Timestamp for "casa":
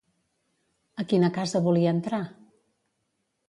1.37-1.63